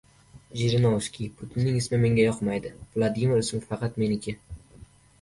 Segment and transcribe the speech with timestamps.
[0.61, 2.75] Jirinovskiy: "Putinning ismi menga yoqmaydi.
[2.99, 4.39] Vladimir ismi faqat meniki"